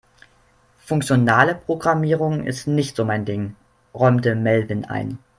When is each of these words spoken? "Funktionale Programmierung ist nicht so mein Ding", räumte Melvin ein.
"Funktionale 0.79 1.53
Programmierung 1.53 2.43
ist 2.43 2.65
nicht 2.65 2.95
so 2.95 3.05
mein 3.05 3.23
Ding", 3.23 3.55
räumte 3.93 4.33
Melvin 4.33 4.83
ein. 4.83 5.19